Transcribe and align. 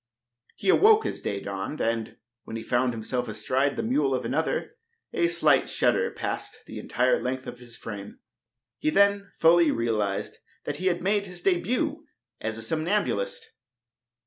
He 0.55 0.69
awoke 0.69 1.05
as 1.05 1.21
day 1.21 1.39
dawned, 1.41 1.79
and, 1.79 2.17
when 2.43 2.55
he 2.55 2.63
found 2.63 2.91
himself 2.91 3.27
astride 3.27 3.75
the 3.75 3.83
mule 3.83 4.15
of 4.15 4.25
another, 4.25 4.77
a 5.13 5.27
slight 5.27 5.69
shudder 5.69 6.09
passed 6.09 6.65
the 6.65 6.79
entire 6.79 7.21
length 7.21 7.45
of 7.45 7.59
his 7.59 7.77
frame. 7.77 8.17
He 8.79 8.89
then 8.89 9.31
fully 9.37 9.69
realized 9.69 10.39
that 10.63 10.77
he 10.77 10.87
had 10.87 11.03
made 11.03 11.27
his 11.27 11.43
debut 11.43 12.03
as 12.39 12.57
a 12.57 12.63
somnambulist. 12.63 13.51